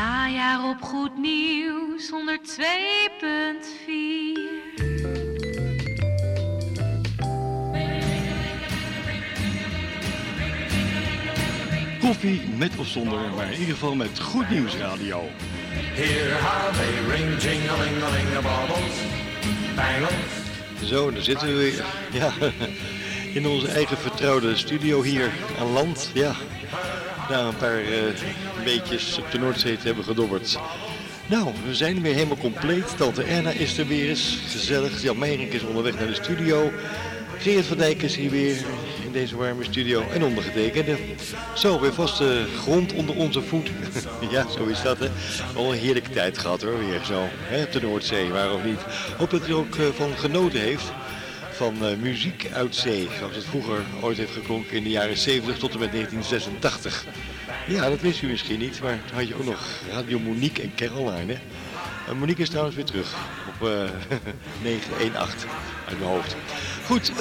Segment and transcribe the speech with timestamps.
[0.00, 2.14] Najaar op Goed Nieuws 102.4.
[12.00, 15.22] Koffie met of zonder, maar in ieder geval met Goed Nieuws Radio.
[15.72, 18.96] Hear how they ring, the baubles,
[19.76, 20.88] bangles.
[20.88, 21.84] Zo, daar zitten we weer.
[22.12, 22.32] Ja,
[23.38, 26.10] in onze eigen vertrouwde studio hier aan land.
[26.14, 26.34] Ja,
[27.30, 27.82] na een paar
[28.64, 30.58] beetjes op de Noordzee te hebben gedobberd.
[31.26, 32.96] Nou, we zijn weer helemaal compleet.
[32.96, 34.38] Tante Erna is er weer eens.
[34.48, 35.02] Gezellig.
[35.02, 36.72] Jan Meijering is onderweg naar de studio.
[37.38, 38.56] Gerrit van Dijk is hier weer
[39.04, 40.02] in deze warme studio.
[40.12, 40.96] En ondergetekende.
[41.54, 43.70] Zo, weer vaste grond onder onze voet.
[44.30, 45.08] ja, zo is dat hè.
[45.56, 47.28] Al een heerlijke tijd gehad hoor, weer zo.
[47.28, 48.80] Hè, op de Noordzee, waarom niet.
[49.16, 50.92] Hoop dat u er ook uh, van genoten heeft
[51.60, 55.58] van uh, muziek uit zee, zoals het vroeger ooit heeft geklonken in de jaren 70
[55.58, 57.04] tot en met 1986.
[57.66, 61.32] Ja, dat wist u misschien niet, maar had je ook nog Radio Monique en Caroline.
[61.32, 63.14] Uh, Monique is trouwens weer terug
[63.48, 63.90] op uh,
[64.62, 65.48] 918
[65.88, 66.36] uit mijn hoofd.
[66.86, 67.12] Goed,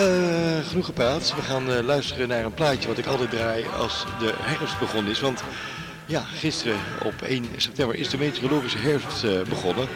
[0.68, 1.34] genoeg gepraat.
[1.36, 5.20] We gaan luisteren naar een plaatje wat ik altijd draai als de herfst begonnen is.
[5.20, 5.44] Want
[6.06, 9.88] ja, gisteren op 1 september is de meteorologische herfst begonnen.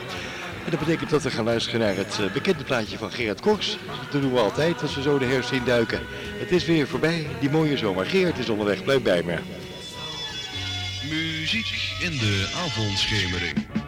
[0.65, 3.77] En dat betekent dat we gaan luisteren naar het uh, bekende plaatje van Gerard Cox.
[4.11, 5.99] Dat doen we altijd als we zo de herfst induiken.
[6.39, 8.05] Het is weer voorbij, die mooie zomer.
[8.05, 9.37] Gerard is onderweg, blijf bij me.
[11.09, 13.82] Muziek in de avondschemering.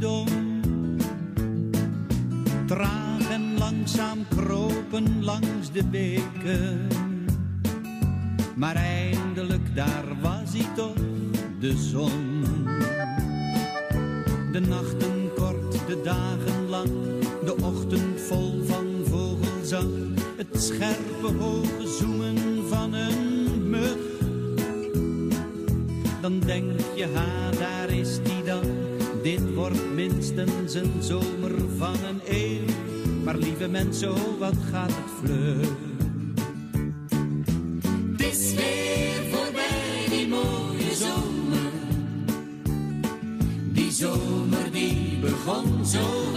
[0.00, 0.37] don't
[34.04, 35.68] oh, wat gaat het vlug.
[38.12, 41.72] Het is weer voorbij, die mooie zomer.
[43.72, 46.27] Die zomer die begon zo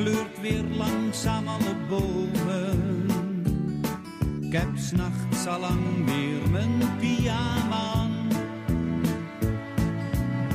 [0.00, 3.06] Verkleurt weer langzaam alle bomen.
[4.40, 8.08] Ik heb s'nachts al lang weer mijn pyjama.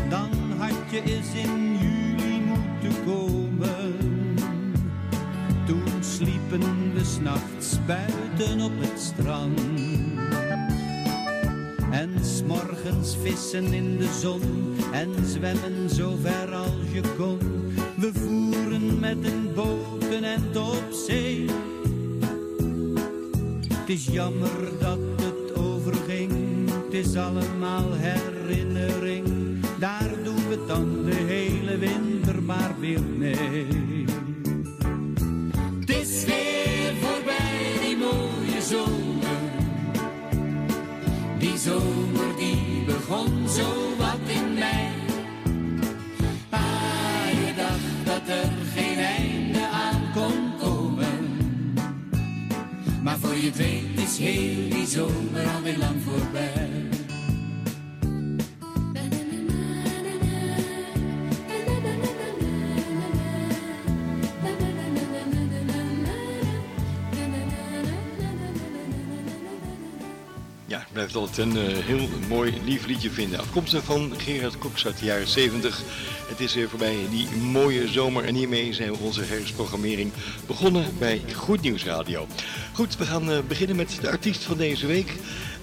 [0.10, 3.98] Dan had je eens in juli moeten komen.
[5.66, 9.60] Toen sliepen we s'nachts buiten op het strand.
[11.92, 17.40] En s'morgens vissen in de zon en zwemmen zo ver als je kon.
[17.98, 18.45] We voeren
[19.00, 21.46] met een boot end op zee.
[23.74, 26.32] Het is jammer dat het overging,
[26.86, 29.28] het is allemaal herinnering.
[29.80, 33.95] Daar doen we dan de hele winter maar weer mee.
[54.20, 56.65] Is heel die zomer alweer lang voorbij.
[71.38, 73.40] Een eh, heel mooi, lief liedje vinden.
[73.40, 75.82] Afkomstig van Gerard Cox uit de jaren 70.
[76.28, 78.24] Het is weer voorbij, die mooie zomer.
[78.24, 80.12] En hiermee zijn we onze herfstprogrammering
[80.48, 82.28] begonnen bij Goed Nieuws Radio.
[82.74, 85.14] Goed, we gaan eh, beginnen met de artiest van deze week.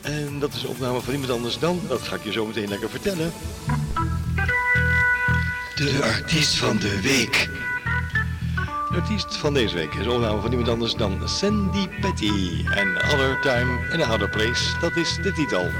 [0.00, 1.80] En dat is een opname van iemand anders dan.
[1.88, 3.32] Dat ga ik je zo meteen lekker vertellen.
[5.74, 7.48] De artiest van de week.
[8.94, 12.64] Artiest van deze week is opname van niemand anders dan Sandy Petty.
[12.74, 15.70] En Other Time and Other Place, dat is de titel.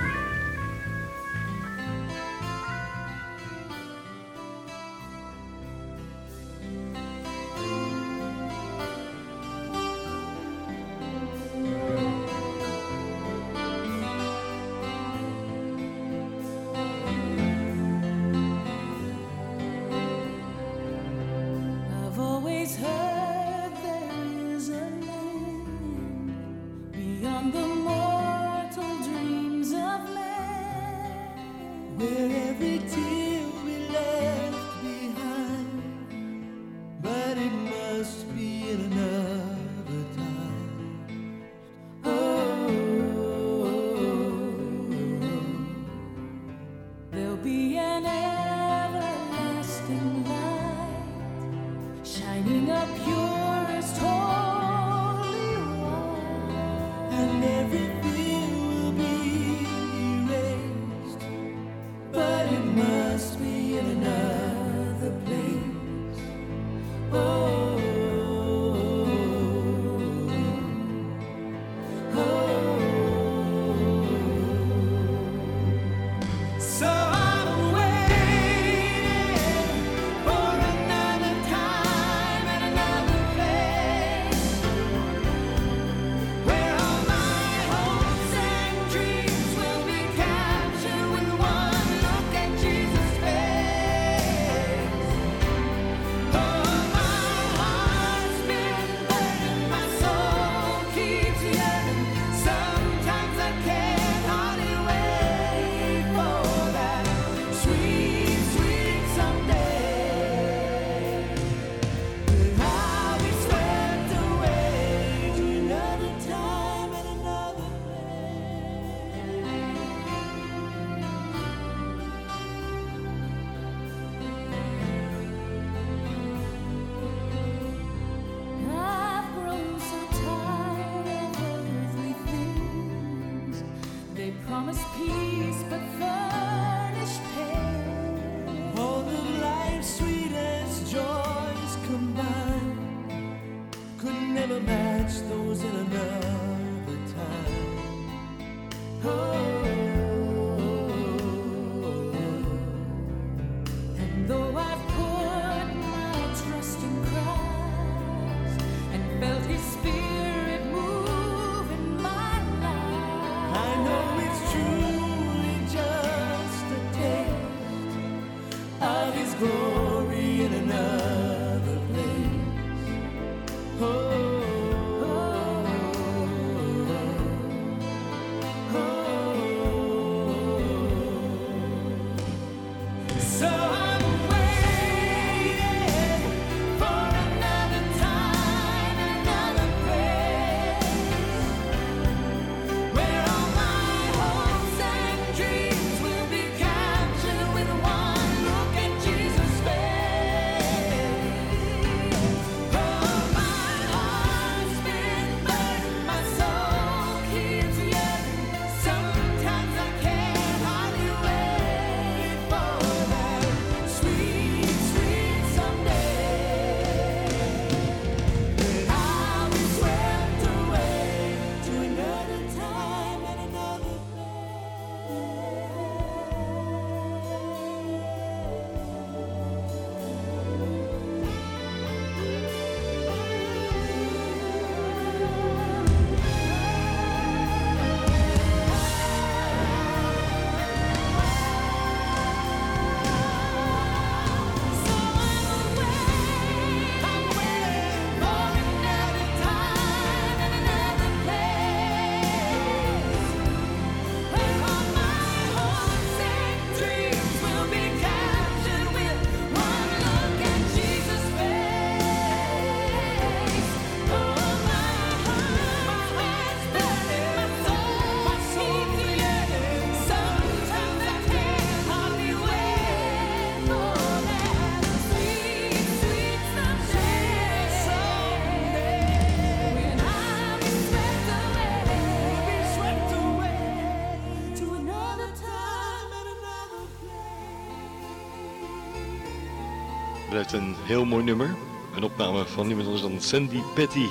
[290.53, 291.57] Een heel mooi nummer.
[291.97, 294.07] Een opname van niemand anders dan Sandy Petty.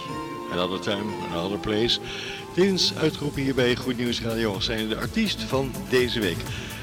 [0.52, 2.00] Another Time, Another Place.
[2.54, 6.38] Tevens uitgeroepen hier bij Goed Nieuws Radio als zijn de artiest van deze week.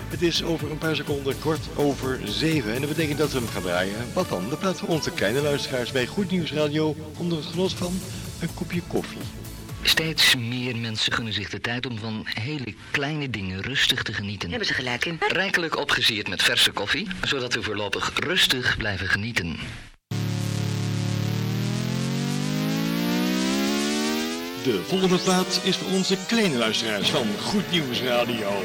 [0.09, 2.75] Het is over een paar seconden kwart over zeven.
[2.75, 4.13] En dat betekent dat we hem gaan draaien.
[4.15, 4.49] Wat dan?
[4.49, 7.93] De plaats voor onze kleine luisteraars bij Goed Nieuws Radio onder het genot van
[8.41, 9.28] een kopje koffie.
[9.99, 14.49] Steeds meer mensen gunnen zich de tijd om van hele kleine dingen rustig te genieten.
[14.49, 15.19] Hebben ze gelijk in.
[15.29, 19.57] Rijkelijk opgesierd met verse koffie, zodat we voorlopig rustig blijven genieten.
[24.63, 28.63] De volgende plaat is voor onze kleine luisteraars van Goed Nieuws Radio.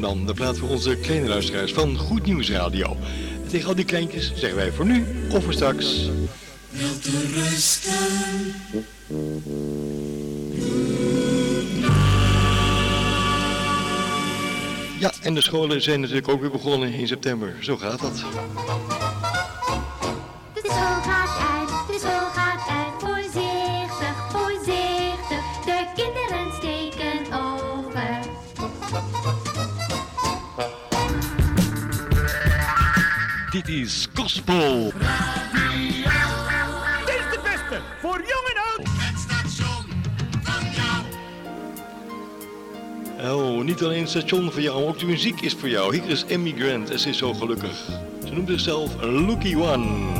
[0.00, 0.26] Dan.
[0.26, 2.96] De plaat voor onze kleine luisteraars van Goed Nieuws Radio.
[3.42, 6.10] En tegen al die kleintjes zeggen wij voor nu of voor straks.
[14.98, 17.56] Ja, en de scholen zijn natuurlijk ook weer begonnen in september.
[17.60, 18.24] Zo gaat dat.
[33.88, 34.84] Is Gospel.
[34.84, 34.94] Dit
[37.14, 38.86] is de beste voor jong en oud.
[38.90, 39.84] Het station
[40.42, 40.64] van
[43.18, 43.36] jou.
[43.36, 45.96] Oh, niet alleen het station voor jou, ook de muziek is voor jou.
[45.96, 47.76] Hier is Emmy Grant en ze is zo gelukkig.
[48.26, 50.17] Ze noemt zichzelf Lucky One.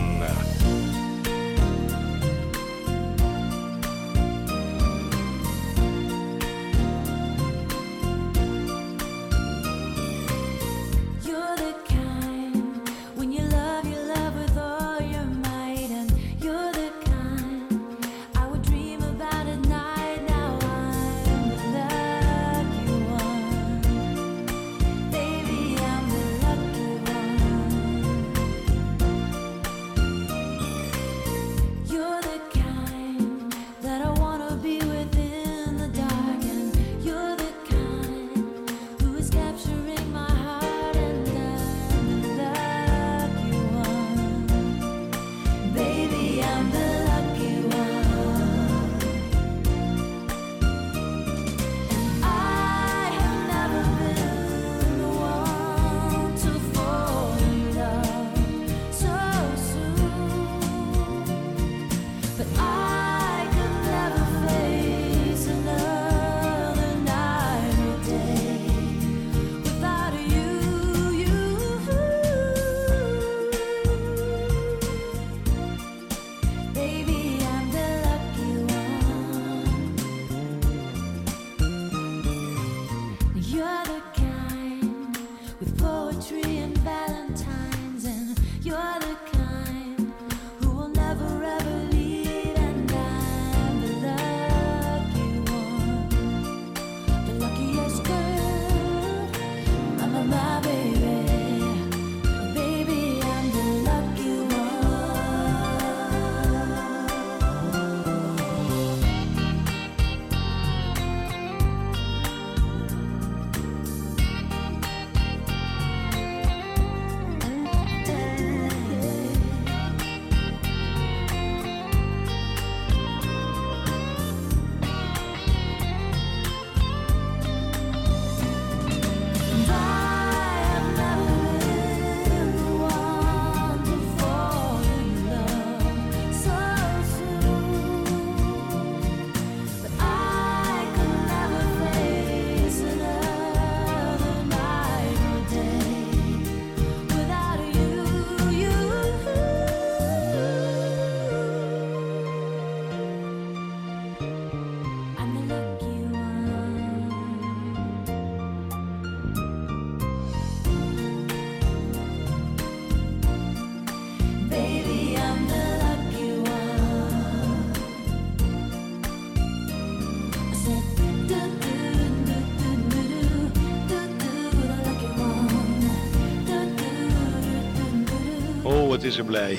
[179.04, 179.58] Is ze blij.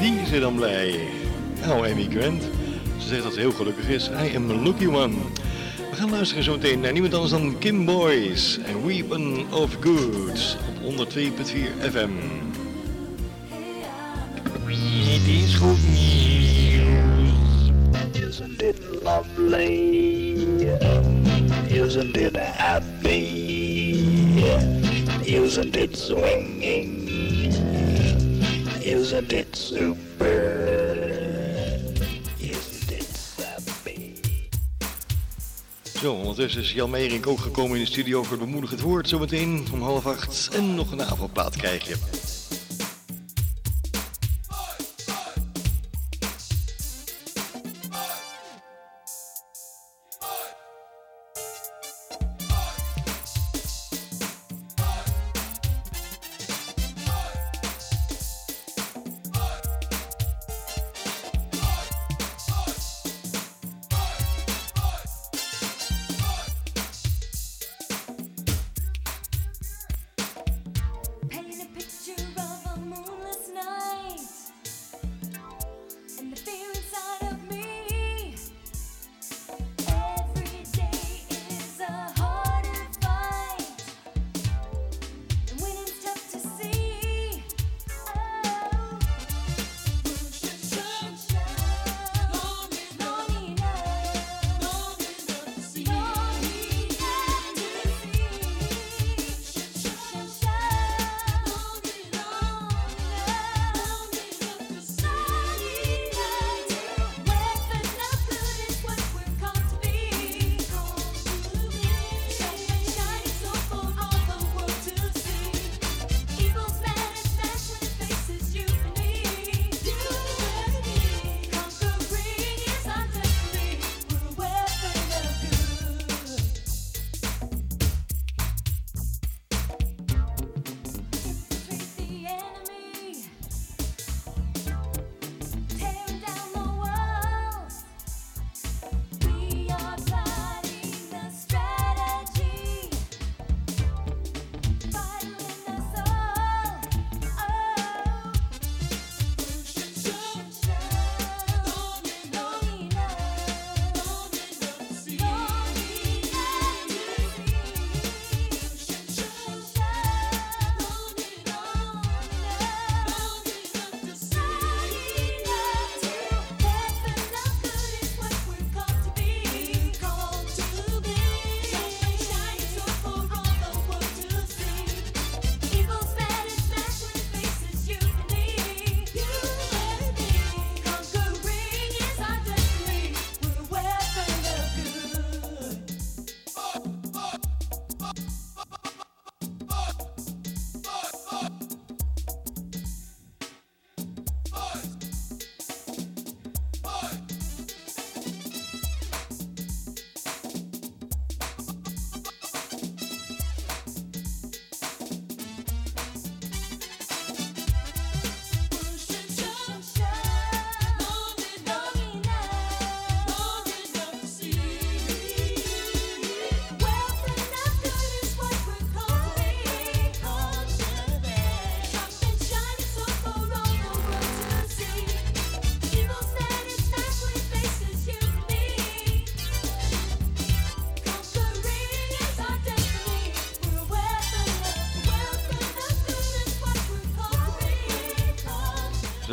[0.00, 1.00] Die is er dan blij.
[1.60, 2.42] Nou, Amy Grant.
[2.98, 4.08] Ze zegt dat ze heel gelukkig is.
[4.08, 5.14] I am a lucky one.
[5.90, 10.56] We gaan luisteren zo meteen naar niemand anders dan Kim Boys en Weapon of Goods
[10.82, 11.20] op 102.4
[11.90, 12.10] FM.
[36.00, 39.08] Zo, ondertussen is Jan Meijering ook gekomen in de studio voor het bemoedigend woord.
[39.08, 40.48] Zometeen om half acht.
[40.52, 42.25] En nog een avondplaat krijg je.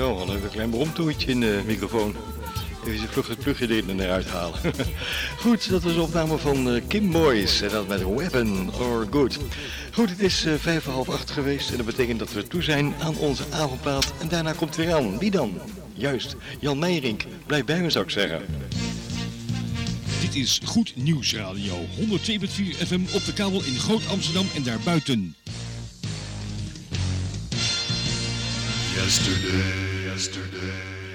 [0.03, 2.15] Zo, al even een klein bromtoertje in de microfoon.
[2.87, 4.59] Even vlug het plugje erin en eruit halen.
[5.43, 7.61] Goed, dat was de opname van eh, Kim Boys.
[7.61, 9.39] En dat met Weapon or Good.
[9.93, 11.71] Goed, het is eh, vijf voor half acht geweest.
[11.71, 14.13] En dat betekent dat we toe zijn aan onze avondplaat.
[14.19, 15.17] En daarna komt weer aan.
[15.17, 15.59] Wie dan?
[15.93, 17.23] Juist, Jan Meijering.
[17.45, 18.41] Blijf bij me, zou ik zeggen.
[20.21, 21.85] Dit is Goed Nieuws Radio.
[21.99, 22.05] 102.4
[22.87, 25.35] FM op de kabel in Groot Amsterdam en daarbuiten.
[28.95, 30.59] Yesterday, yesterday,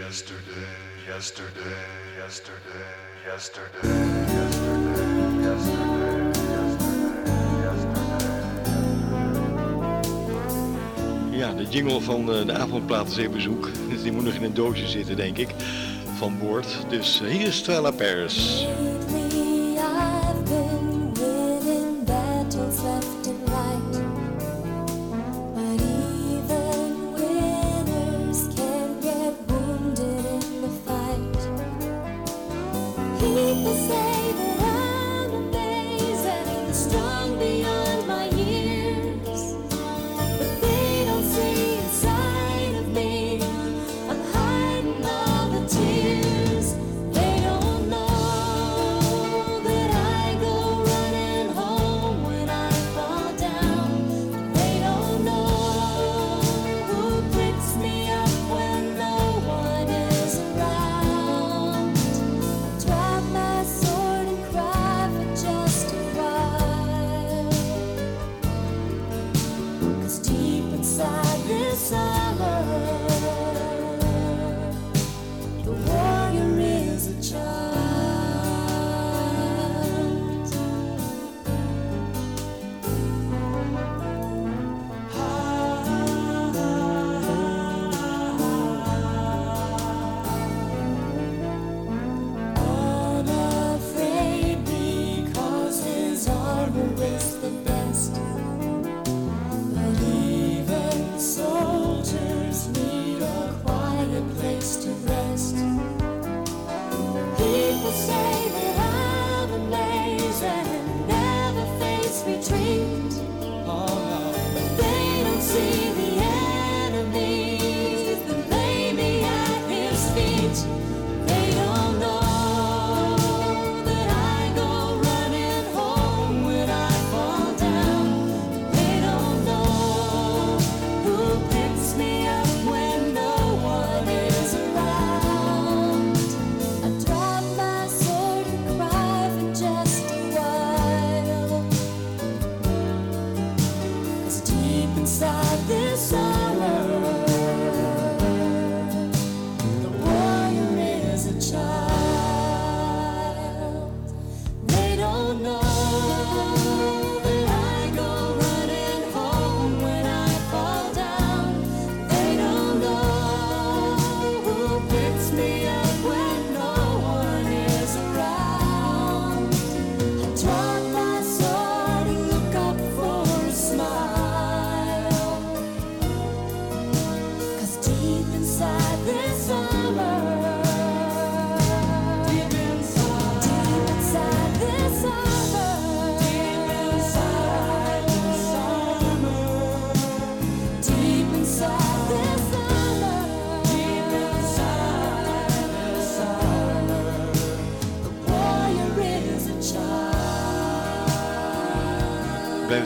[0.01, 0.75] yesterday,
[1.07, 1.87] yesterday,
[2.19, 3.91] yesterday, yesterday,
[4.35, 6.19] yesterday, yesterday,
[11.31, 13.69] Ja, de jingle van eh, de avondplaat is even bezoek.
[13.89, 15.49] Dus die moet nog in een doosje zitten, denk ik.
[16.17, 16.67] Van boord.
[16.89, 18.67] Dus eh, hier is Twella Paris.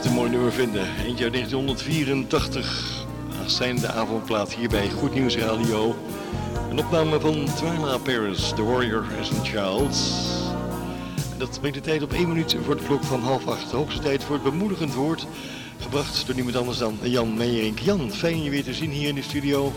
[0.04, 0.82] Een mooi nummer vinden.
[1.06, 3.04] Eentje uit 1984.
[3.46, 5.96] Zijn de avondplaat hier bij Goed Nieuws Radio.
[6.70, 9.96] Een opname van Twyla Paris, The Warrior is a Child.
[11.32, 13.70] En dat brengt de tijd op 1 minuut voor de klok van half acht.
[13.70, 15.26] Hoogste tijd voor het bemoedigend woord.
[15.80, 17.78] Gebracht door niemand anders dan Jan Meijerink.
[17.78, 19.72] Jan, fijn je weer te zien hier in de studio.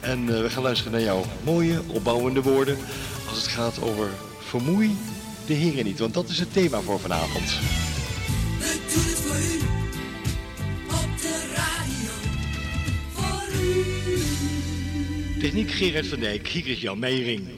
[0.00, 2.78] En eh, we gaan luisteren naar jouw mooie, opbouwende woorden.
[3.28, 4.96] Als het gaat over vermoei
[5.46, 5.98] de heren niet.
[5.98, 7.58] Want dat is het thema voor vanavond.
[15.40, 17.48] Techniek Gerard van Dijk, hier is Jan Meijering.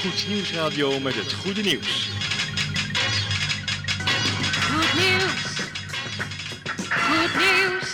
[0.00, 2.08] Goed Nieuwsradio met het goede nieuws.
[4.60, 5.42] Goed nieuws.
[6.90, 7.92] Goed nieuws.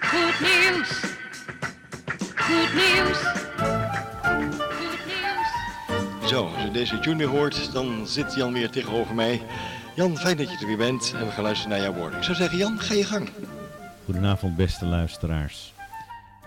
[0.00, 0.88] Goed nieuws.
[2.34, 3.18] Goed nieuws.
[4.68, 6.28] Goed nieuws.
[6.28, 9.42] Zo, als je deze tune weer hoort, dan zit Jan weer tegenover mij.
[9.94, 12.18] Jan, fijn dat je er weer bent en we gaan luisteren naar jouw woorden.
[12.18, 13.28] Ik zou zeggen, Jan, ga je gang.
[14.10, 15.74] Goedenavond, beste luisteraars.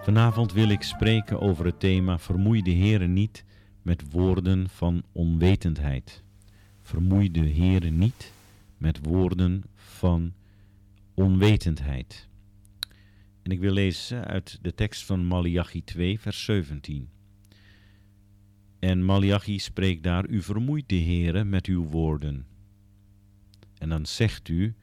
[0.02, 3.46] Vanavond wil ik spreken over het thema Vermoei de Heere niet
[3.82, 6.24] met woorden van onwetendheid.
[6.82, 8.32] Vermoei de Heere niet
[8.78, 10.34] met woorden van
[11.14, 12.28] onwetendheid.
[13.44, 17.10] En ik wil lezen uit de tekst van Malachi 2, vers 17.
[18.80, 22.46] En Malachi spreekt daar, u vermoeit de Heere met uw woorden.
[23.78, 24.76] En dan zegt u,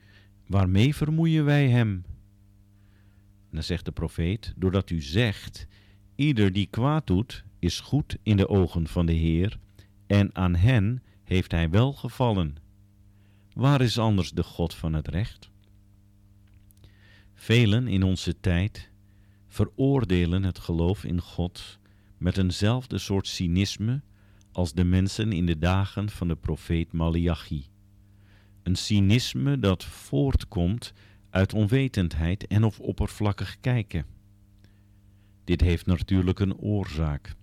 [0.46, 2.04] waarmee vermoeien wij hem?
[3.50, 5.66] Dan zegt de profeet, doordat u zegt,
[6.14, 9.58] ieder die kwaad doet, is goed in de ogen van de Heer,
[10.06, 12.56] en aan hen heeft hij wel gevallen.
[13.52, 15.50] Waar is anders de God van het recht?
[17.34, 18.90] Velen in onze tijd
[19.48, 21.78] veroordelen het geloof in God
[22.18, 24.00] met eenzelfde soort cynisme
[24.52, 27.66] als de mensen in de dagen van de profeet Malachi.
[28.62, 30.92] Een cynisme dat voortkomt
[31.30, 34.06] uit onwetendheid en of oppervlakkig kijken.
[35.44, 37.34] Dit heeft natuurlijk een oorzaak.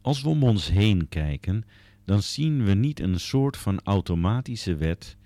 [0.00, 1.64] Als we om ons heen kijken,
[2.04, 5.16] dan zien we niet een soort van automatische wet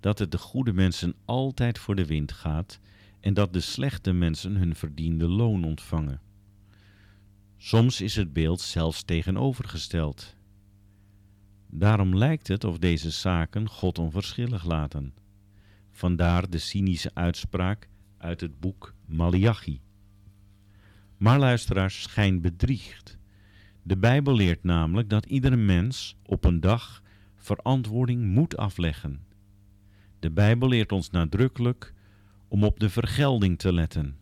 [0.00, 2.80] dat het de goede mensen altijd voor de wind gaat
[3.20, 6.20] en dat de slechte mensen hun verdiende loon ontvangen.
[7.56, 10.36] Soms is het beeld zelfs tegenovergesteld.
[11.70, 15.14] Daarom lijkt het of deze zaken God onverschillig laten.
[15.92, 19.80] Vandaar de cynische uitspraak uit het boek Malachi.
[21.16, 23.18] Maar luisteraars, schijn bedriegt.
[23.82, 27.02] De Bijbel leert namelijk dat iedere mens op een dag
[27.36, 29.20] verantwoording moet afleggen.
[30.18, 31.94] De Bijbel leert ons nadrukkelijk
[32.48, 34.16] om op de vergelding te letten.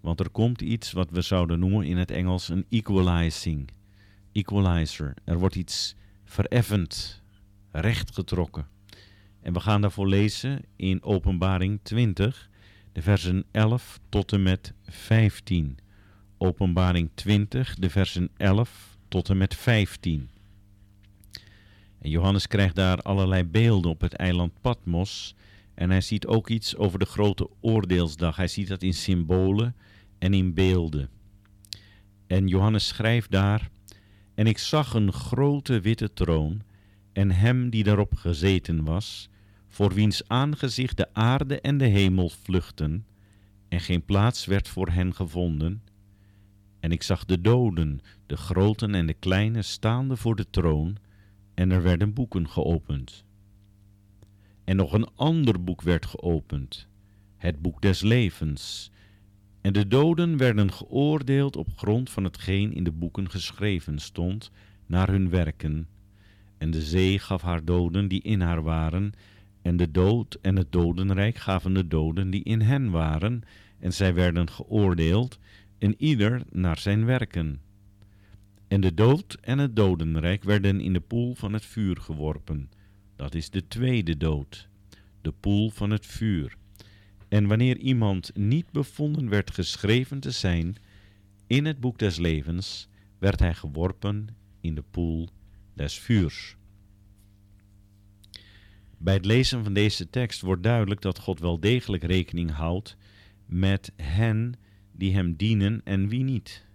[0.00, 3.70] Want er komt iets wat we zouden noemen in het Engels een equalizing.
[4.32, 5.14] Equalizer.
[5.24, 7.22] Er wordt iets vereffend,
[7.70, 8.66] rechtgetrokken.
[9.42, 12.50] En we gaan daarvoor lezen in Openbaring 20,
[12.92, 15.78] de versen 11 tot en met 15.
[16.38, 20.30] Openbaring 20, de versen 11 tot en met 15.
[21.98, 25.34] En Johannes krijgt daar allerlei beelden op het eiland Patmos.
[25.74, 28.36] En hij ziet ook iets over de grote oordeelsdag.
[28.36, 29.76] Hij ziet dat in symbolen
[30.18, 31.08] en in beelden.
[32.26, 33.70] En Johannes schrijft daar:
[34.34, 36.62] En ik zag een grote witte troon,
[37.20, 39.28] en hem die daarop gezeten was,
[39.68, 43.06] voor wiens aangezicht de aarde en de hemel vluchten,
[43.68, 45.82] en geen plaats werd voor hen gevonden.
[46.78, 50.96] En ik zag de doden, de groten en de kleine, staande voor de troon,
[51.54, 53.24] en er werden boeken geopend.
[54.64, 56.88] En nog een ander boek werd geopend,
[57.36, 58.90] het boek des levens.
[59.60, 64.50] En de doden werden geoordeeld op grond van hetgeen in de boeken geschreven stond,
[64.86, 65.88] naar hun werken.
[66.60, 69.12] En de zee gaf haar doden die in haar waren,
[69.62, 73.42] en de dood en het dodenrijk gaven de doden die in hen waren,
[73.78, 75.38] en zij werden geoordeeld,
[75.78, 77.60] en ieder naar zijn werken.
[78.68, 82.70] En de dood en het dodenrijk werden in de poel van het vuur geworpen.
[83.16, 84.68] Dat is de tweede dood,
[85.20, 86.56] de poel van het vuur.
[87.28, 90.76] En wanneer iemand niet bevonden werd geschreven te zijn
[91.46, 94.28] in het boek des levens, werd hij geworpen
[94.60, 95.28] in de poel
[95.80, 96.56] des vuurs.
[98.98, 102.96] Bij het lezen van deze tekst wordt duidelijk dat God wel degelijk rekening houdt
[103.46, 104.54] met hen
[104.92, 106.66] die hem dienen en wie niet.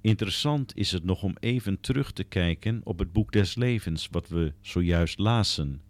[0.00, 4.28] Interessant is het nog om even terug te kijken op het boek des levens, wat
[4.28, 5.82] we zojuist lazen.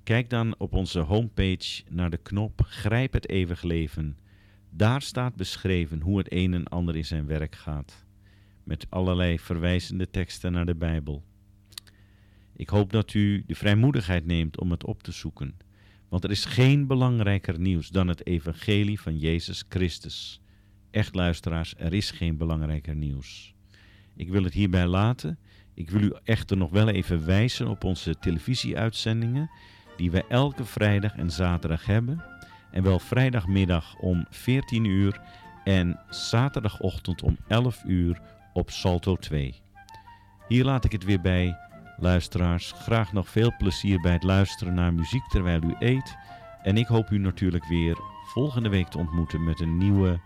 [0.02, 4.16] Kijk dan op onze homepage naar de knop Grijp het eeuwig leven.
[4.70, 8.04] Daar staat beschreven hoe het een en ander in zijn werk gaat
[8.64, 11.24] met allerlei verwijzende teksten naar de Bijbel.
[12.56, 15.56] Ik hoop dat u de vrijmoedigheid neemt om het op te zoeken,
[16.08, 20.40] want er is geen belangrijker nieuws dan het evangelie van Jezus Christus.
[20.90, 23.54] Echt luisteraars, er is geen belangrijker nieuws.
[24.16, 25.38] Ik wil het hierbij laten.
[25.74, 29.50] Ik wil u echter nog wel even wijzen op onze televisieuitzendingen
[29.96, 32.24] die wij elke vrijdag en zaterdag hebben.
[32.70, 35.20] En wel vrijdagmiddag om 14 uur
[35.64, 38.20] en zaterdagochtend om 11 uur
[38.52, 39.54] op Salto 2.
[40.48, 41.56] Hier laat ik het weer bij.
[41.96, 46.16] Luisteraars, graag nog veel plezier bij het luisteren naar muziek terwijl u eet.
[46.62, 50.20] En ik hoop u natuurlijk weer volgende week te ontmoeten met een nieuwe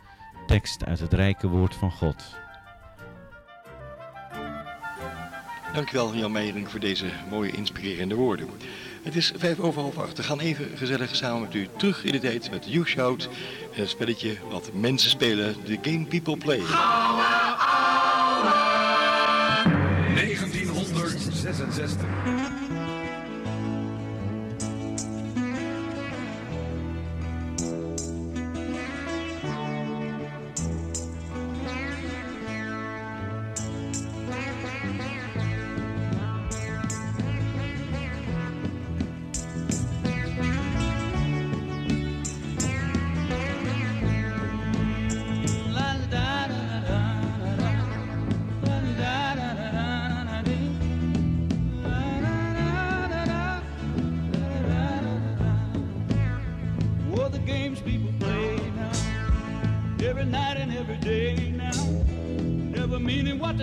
[0.47, 2.37] tekst uit het rijke woord van God.
[5.75, 8.49] Dankjewel Jan Meijering voor deze mooie inspirerende woorden.
[9.05, 10.17] Het is vijf over half acht.
[10.17, 13.29] We gaan even gezellig samen met u terug in de tijd met You Shout.
[13.73, 16.63] Het spelletje wat mensen spelen, de game people play.
[20.15, 22.24] 1966.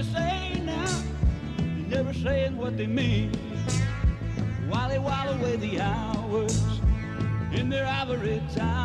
[0.02, 1.04] They say now,
[1.58, 3.32] they're never saying what they mean.
[4.68, 6.82] While they while away the hours
[7.52, 8.81] in their ivory towers,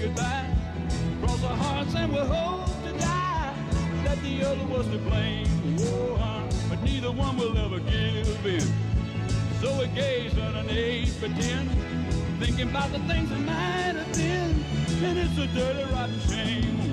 [0.00, 0.54] goodbye.
[1.20, 3.54] Cross our hearts and we hope to die.
[4.04, 5.48] That the other was to blame.
[5.80, 8.60] Oh, huh, but neither one will ever give in.
[9.60, 11.70] So we gaze underneath pretend,
[12.38, 14.64] thinking about the things that might have been.
[15.04, 16.85] And it's a dirty, rotten shame.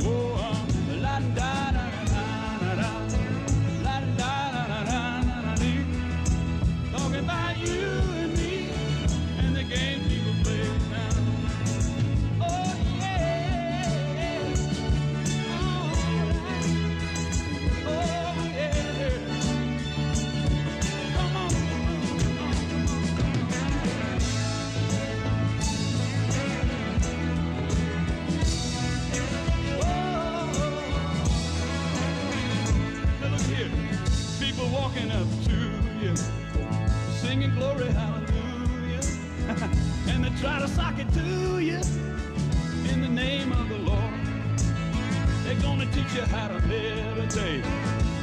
[45.84, 47.65] Gonna teach you how to meditate,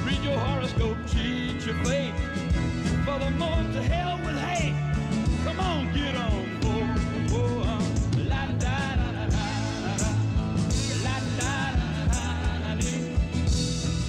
[0.05, 2.15] read your horoscope, cheat your fate.
[3.05, 4.75] Furthermore, to hell with hate.
[5.45, 6.31] Come on, get on.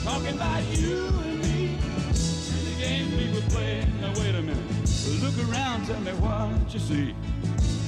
[0.04, 3.88] Talking about you and me and the games people play.
[4.02, 4.58] Now wait a minute.
[5.22, 7.14] Look around, tell me what you see.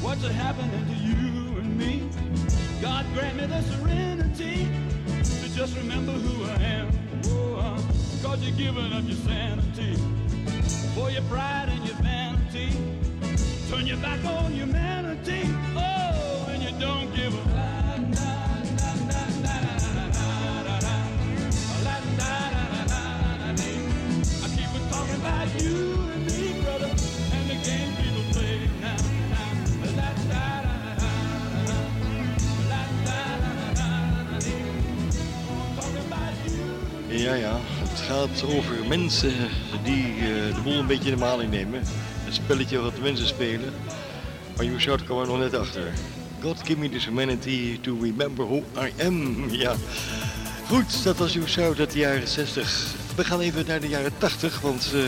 [0.01, 2.09] What's happening to you and me?
[2.81, 4.82] God grant me the serenity
[5.55, 6.89] just remember who I am.
[7.25, 7.77] Oh, uh,
[8.23, 9.95] cause you're giving up your sanity
[10.95, 12.69] for your pride and your vanity.
[13.69, 15.41] Turn your back on humanity.
[15.75, 17.72] Oh, and you don't give a
[37.23, 39.33] Ja, ja, het gaat over mensen
[39.83, 41.81] die eh, de boel een beetje in de maling nemen.
[42.23, 43.73] Het spelletje wat mensen spelen.
[44.55, 45.91] Maar You Shout kwam er nog net achter.
[46.41, 49.49] God give me this humanity to remember who I am.
[49.51, 49.75] Ja,
[50.67, 52.93] goed, dat was You Shout uit de jaren 60.
[53.15, 54.99] We gaan even naar de jaren 80, want eh,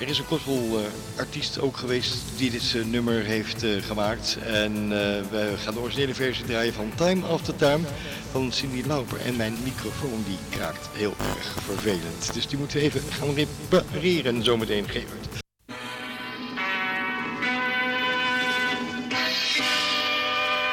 [0.00, 0.80] er is een gospel
[1.18, 4.38] artiest ook geweest die dit eh, nummer heeft eh, gemaakt.
[4.42, 7.84] En eh, we gaan de originele versie draaien van Time After Time
[8.30, 9.20] van Cindy Lauper.
[9.20, 12.34] En mijn microfoon die kraakt heel erg vervelend.
[12.34, 15.44] Dus die moeten we even gaan repareren zometeen, Gerard.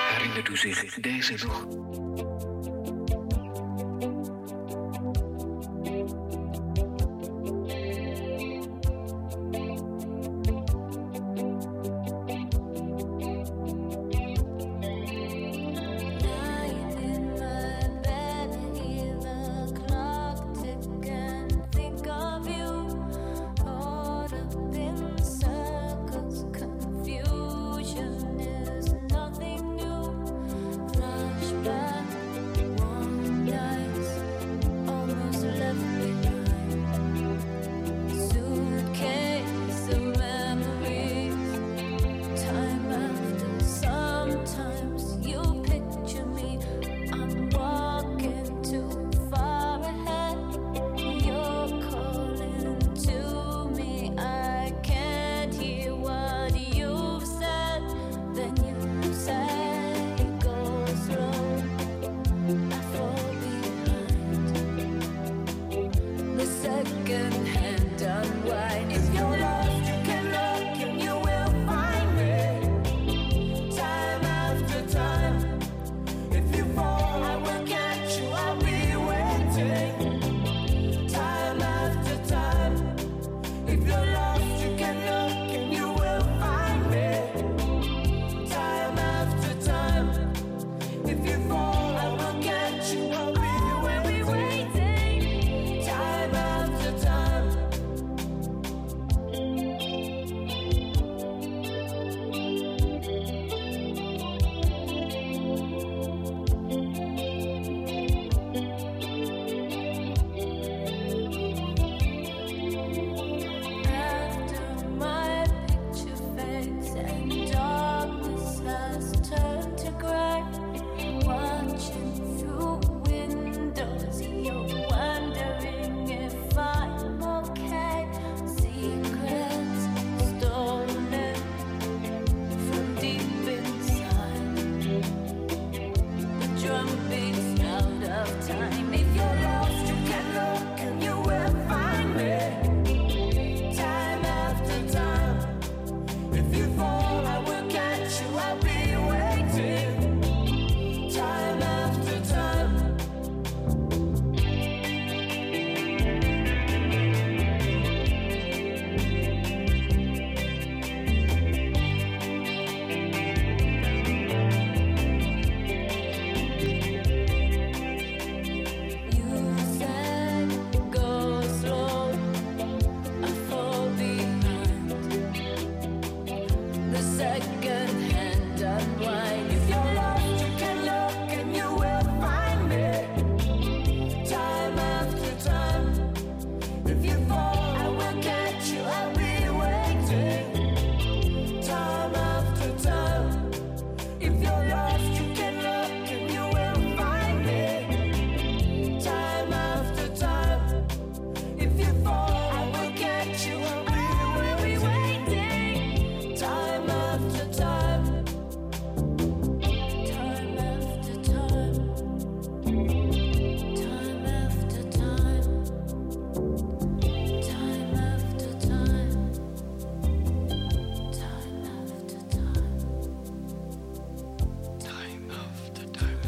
[0.10, 1.66] Herinnert u zich deze nog?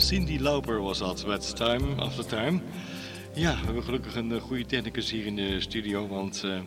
[0.05, 2.59] Cindy Lauper was dat met Time After Time.
[3.33, 6.59] Ja, we hebben gelukkig een eh, goede technicus hier in de studio, want eh,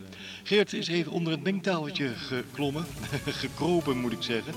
[0.42, 2.86] Geert is even onder het mengtafeltje geklommen,
[3.42, 4.52] gekropen moet ik zeggen,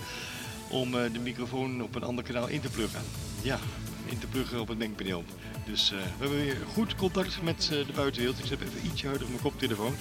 [0.69, 3.01] om eh, de microfoon op een ander kanaal in te pluggen.
[3.41, 3.59] Ja,
[4.05, 5.23] in te pluggen op het mengpaneel.
[5.65, 8.39] Dus we hebben weer goed contact met de buitenwereld.
[8.39, 9.93] Ik zet even ietsje harder op mijn koptelefoon.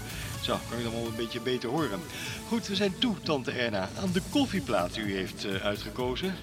[0.43, 2.01] Zo, kan je dan wel een beetje beter horen.
[2.49, 6.35] Goed, we zijn toe, tante Erna, aan de koffieplaat die u heeft uitgekozen.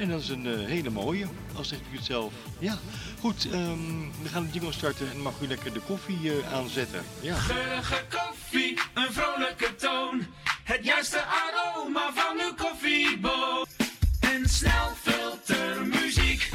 [0.00, 1.26] En dat is een eh, hele mooie,
[1.56, 2.32] al zegt u het zelf.
[2.58, 2.78] Ja,
[3.18, 7.02] goed, ehm, we gaan de jingle starten en mag u lekker de koffie eh, aanzetten.
[7.20, 7.34] Ja.
[7.34, 10.26] Geurige koffie, een vrolijke toon.
[10.64, 13.68] Het juiste aroma van uw koffieboot.
[14.20, 16.50] En snelfiltermuziek.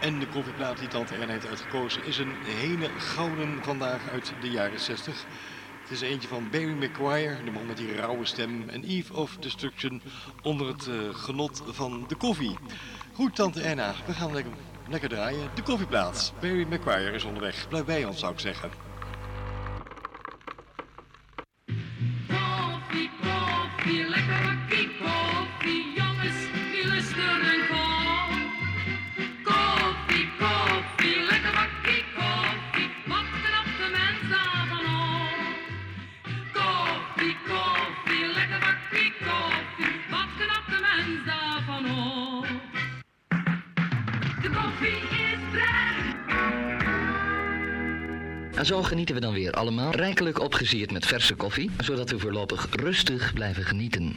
[0.00, 4.50] En de koffieplaat die tante Erna heeft uitgekozen is een hele gouden vandaag uit de
[4.50, 5.24] jaren 60.
[5.84, 8.68] Het is eentje van Barry McGuire, de man met die rauwe stem.
[8.68, 10.02] En Eve of Destruction
[10.42, 12.58] onder het eh, genot van de koffie.
[13.12, 14.52] Goed, tante Erna, we gaan lekker,
[14.88, 15.50] lekker draaien.
[15.54, 16.32] De koffieplaat.
[16.40, 17.68] Barry McGuire is onderweg.
[17.68, 18.70] Blijf bij ons, zou ik zeggen.
[48.64, 53.32] Zo genieten we dan weer allemaal rijkelijk opgesierd met verse koffie, zodat we voorlopig rustig
[53.32, 54.16] blijven genieten.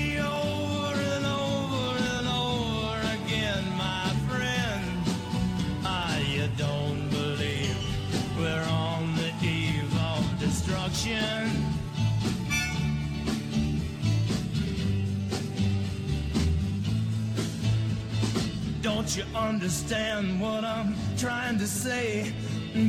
[19.11, 22.33] Don't you understand what I'm trying to say?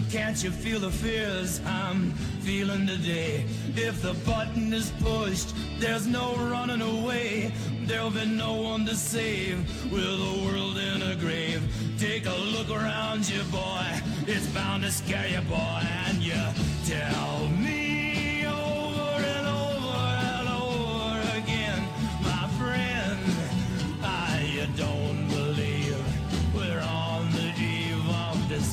[0.09, 2.13] Can't you feel the fears I'm
[2.43, 3.45] feeling today?
[3.75, 7.53] If the button is pushed, there's no running away.
[7.87, 9.59] There'll be no one to save
[9.91, 11.61] with the world in a grave.
[11.99, 13.85] Take a look around you, boy.
[14.29, 15.83] It's bound to scare you, boy.
[16.07, 16.41] And you
[16.87, 17.82] tell me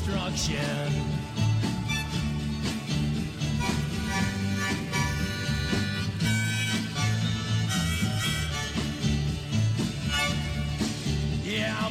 [0.10, 1.19] destruction.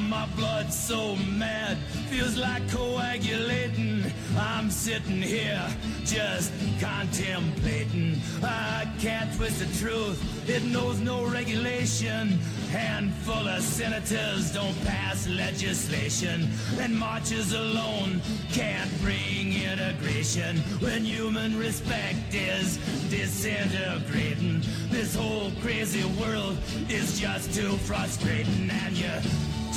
[0.08, 1.76] My blood's so mad,
[2.08, 4.04] feels like coagulating.
[4.38, 5.62] I'm sitting here
[6.04, 8.20] just contemplating.
[8.42, 12.38] I can't twist the truth, it knows no regulation.
[12.70, 16.48] Handful of senators don't pass legislation,
[16.80, 18.20] and marches alone
[18.52, 20.58] can't bring integration.
[20.80, 22.78] When human respect is
[23.10, 26.56] disintegrating, this whole crazy world
[26.88, 29.10] is just too frustrating, and you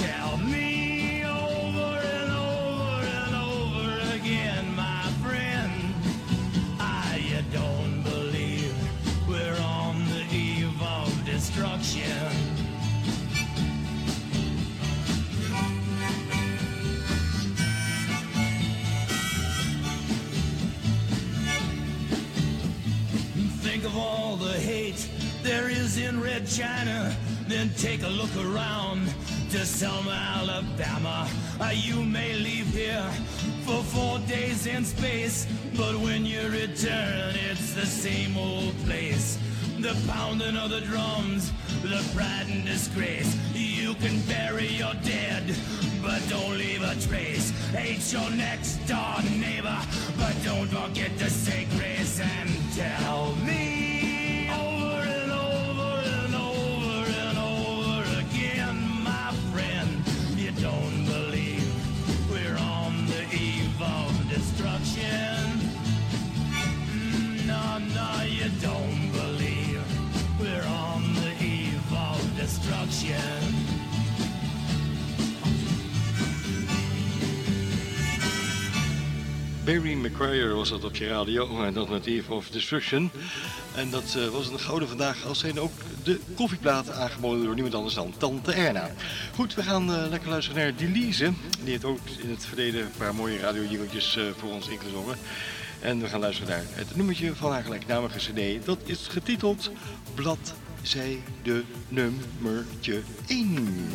[0.02, 5.94] tell me over and over and over again, my friend.
[6.80, 8.74] I you don't believe
[9.28, 12.30] we're on the eve of destruction.
[23.62, 25.08] Think of all the hate
[25.44, 27.16] there is in Red China,
[27.48, 29.08] then take a look around
[29.52, 31.28] to Selma, Alabama.
[31.60, 33.12] Uh, you may leave here
[33.66, 35.46] for four days in space,
[35.76, 39.38] but when you return, it's the same old place.
[39.80, 43.38] The pounding of the drums, the pride and disgrace.
[43.54, 45.54] You can bury your dead,
[46.02, 47.52] but don't leave a trace.
[47.72, 49.80] Hate your next door neighbor,
[50.18, 53.71] but don't forget to say grace and tell me
[79.66, 83.12] Barry McGuire was dat op je radio en dat met Eve of Destruction.
[83.76, 85.72] En dat eh, was een gouden vandaag als zijn ook
[86.04, 88.90] de koffieplaat aangeboden door niemand anders dan Tante Erna.
[89.36, 91.34] Goed, we gaan eh, lekker luisteren naar Delise.
[91.64, 95.18] Die heeft ook in het verleden een paar mooie radiojingeltjes eh voor ons ingezongen.
[95.80, 98.66] En we gaan luisteren naar het nummertje van haar gelijknamige cd.
[98.66, 99.72] Dat is getiteld
[100.16, 103.92] Bladzijde nummertje 1.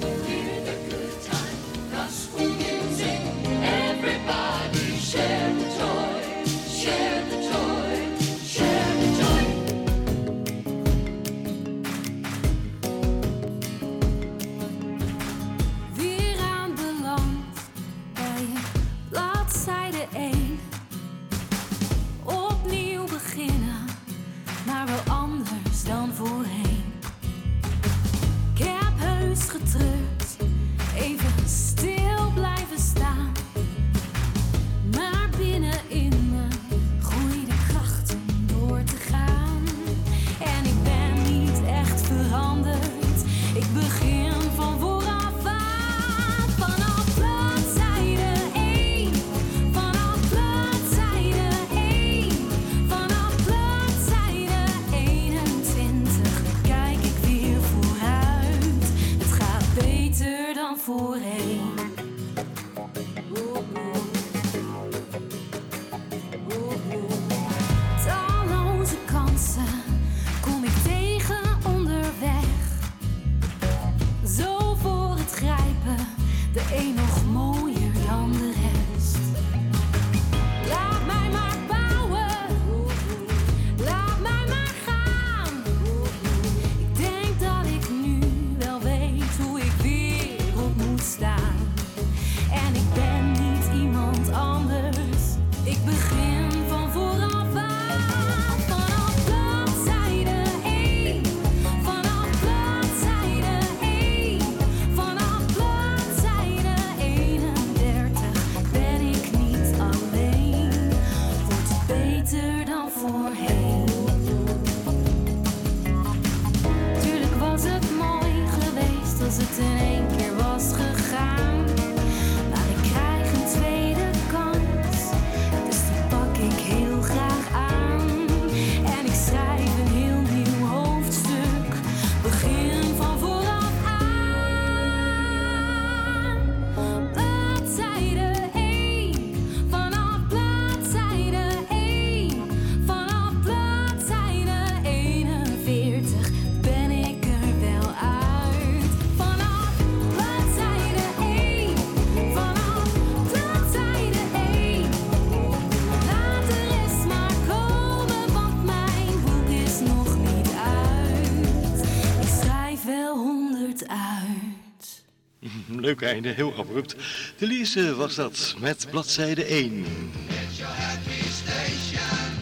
[165.86, 166.96] Leuk einde, heel abrupt.
[167.38, 169.78] Delise was dat met bladzijde 1.
[169.78, 172.40] It's your happy station.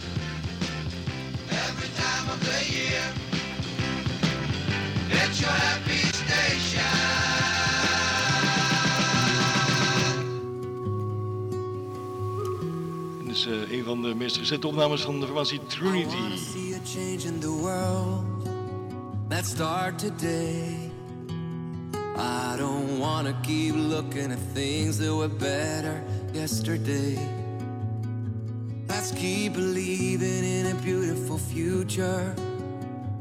[1.49, 3.03] Every time of the year.
[5.09, 6.93] It's your happy station.
[13.25, 16.37] Dit is eh, een van de meest recente opnames van de formatie Trinity.
[16.37, 18.23] see a change in the world.
[19.29, 20.94] Let's start today.
[22.17, 26.01] I don't wanna keep looking at things that were better
[26.33, 27.17] yesterday.
[28.87, 32.33] Let's keep believing in a beautiful future.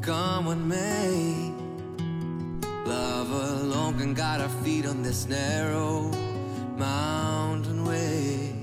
[0.01, 1.53] Come what may.
[2.87, 6.11] Love alone can guide our feet on this narrow
[6.77, 8.55] mountain way.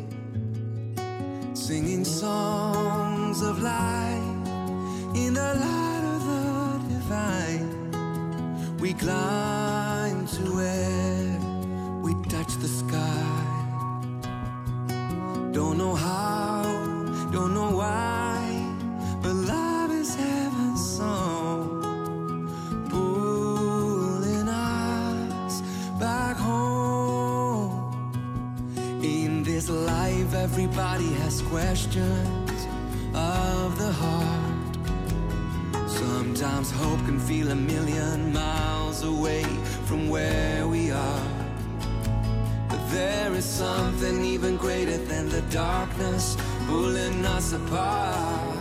[1.53, 4.43] Singing songs of light
[5.15, 8.77] in the light of the divine.
[8.79, 9.80] We climb
[10.38, 11.30] to
[45.52, 48.58] darkness pulling us apart.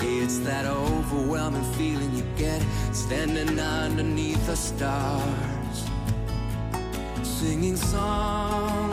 [0.00, 2.62] It's that overwhelming feeling you get
[2.92, 5.88] standing underneath the stars,
[7.22, 8.83] singing songs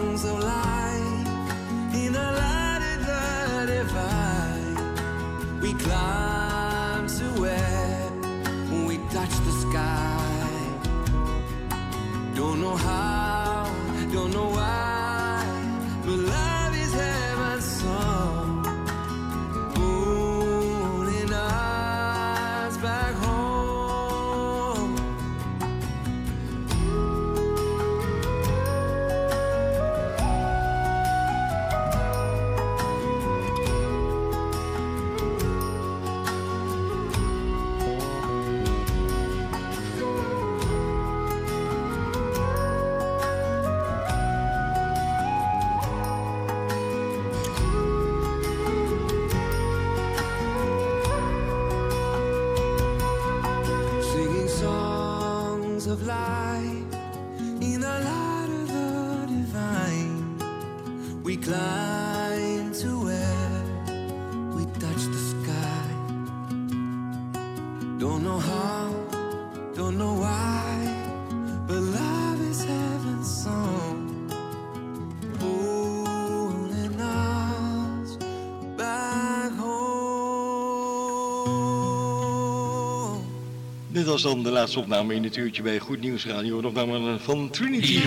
[84.11, 86.57] was dan de laatste opname in het uurtje bij Goed Nieuws Radio.
[86.57, 87.99] Een opname van Trinity.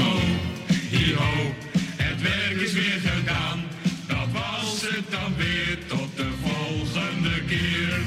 [1.97, 3.65] Het werk is weer gedaan.
[4.07, 8.03] Dat was het dan weer, tot de volgende keer.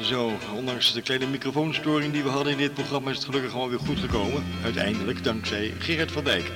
[0.00, 3.70] Zo, ondanks de kleine microfoonstoring die we hadden in dit programma is het gelukkig allemaal
[3.70, 4.44] weer goed gekomen.
[4.64, 6.52] Uiteindelijk, dankzij Gerard van Dijk.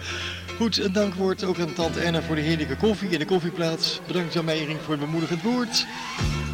[0.57, 4.01] Goed, een dankwoord ook aan tante Anna voor de heerlijke koffie in de koffieplaats.
[4.07, 5.87] Bedankt aan Meijering voor het bemoedigend woord.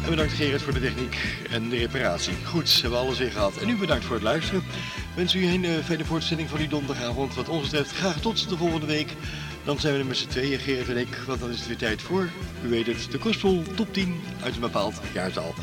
[0.03, 1.17] En bedankt Gerard voor de techniek
[1.49, 2.33] en de reparatie.
[2.45, 3.57] Goed, hebben we alles weer gehad.
[3.57, 4.63] En u bedankt voor het luisteren.
[5.15, 7.35] Wens u een uh, fijne voortzetting van die donderdagavond.
[7.35, 9.13] Wat ons betreft graag tot de volgende week.
[9.63, 11.77] Dan zijn we er met z'n tweeën, Gerard en ik, want dan is het weer
[11.77, 12.29] tijd voor,
[12.65, 15.53] u weet het, de Kostpol top 10 uit een bepaald jaartal.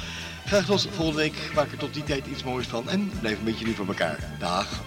[0.47, 3.45] Graag tot volgende week, maak er tot die tijd iets moois van en blijf een
[3.45, 4.19] beetje lief voor elkaar.
[4.39, 4.83] Dag.